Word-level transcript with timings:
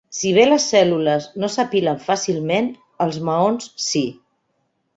Si 0.17 0.29
bé 0.35 0.45
les 0.45 0.63
cèl·lules 0.71 1.27
no 1.43 1.49
s'apilen 1.57 2.01
fàcilment, 2.07 2.73
els 3.07 3.23
maons 3.29 3.71
sí. 3.91 4.05